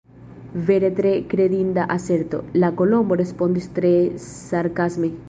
"Vere 0.69 0.89
tre 0.99 1.11
kredinda 1.33 1.85
aserto!" 1.97 2.39
la 2.63 2.71
Kolombo 2.81 3.19
respondis 3.21 3.69
tre 3.77 3.93
sarkasme. 4.25 5.13